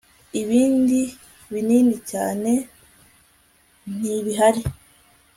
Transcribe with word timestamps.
ibindi 0.41 0.99
binini 1.51 1.95
cyane 2.11 2.51
ntabihari 3.97 4.61